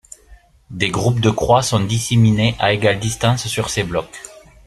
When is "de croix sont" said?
1.19-1.79